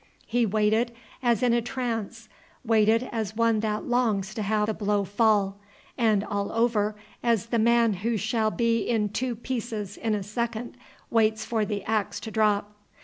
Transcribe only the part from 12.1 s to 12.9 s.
to drop.